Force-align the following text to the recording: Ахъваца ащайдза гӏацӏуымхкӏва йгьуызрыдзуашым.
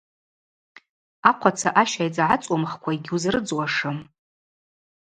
Ахъваца 1.29 1.69
ащайдза 1.81 2.23
гӏацӏуымхкӏва 2.29 2.91
йгьуызрыдзуашым. 2.97 3.97